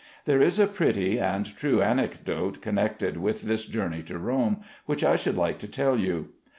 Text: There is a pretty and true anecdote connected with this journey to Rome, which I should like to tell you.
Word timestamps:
There 0.25 0.41
is 0.41 0.57
a 0.57 0.65
pretty 0.65 1.19
and 1.19 1.45
true 1.45 1.83
anecdote 1.83 2.59
connected 2.59 3.17
with 3.17 3.43
this 3.43 3.67
journey 3.67 4.01
to 4.05 4.17
Rome, 4.17 4.61
which 4.87 5.03
I 5.03 5.15
should 5.15 5.37
like 5.37 5.59
to 5.59 5.67
tell 5.67 5.95
you. 5.99 6.29